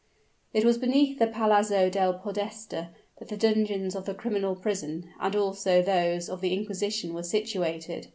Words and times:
It 0.51 0.65
was 0.65 0.79
beneath 0.79 1.19
the 1.19 1.27
Palazzo 1.27 1.87
del 1.87 2.15
Podesta 2.15 2.89
that 3.19 3.27
the 3.27 3.37
dungeons 3.37 3.93
of 3.93 4.05
the 4.07 4.15
criminal 4.15 4.55
prison 4.55 5.11
and 5.19 5.35
also 5.35 5.83
those 5.83 6.27
of 6.27 6.41
the 6.41 6.53
inquisition 6.55 7.13
were 7.13 7.21
situated. 7.21 8.07